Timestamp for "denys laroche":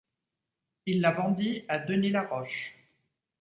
1.77-2.73